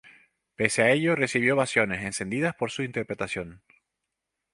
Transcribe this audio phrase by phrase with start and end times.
[0.55, 3.61] Pese a ello, recibió ovaciones encendidas por su interpretación.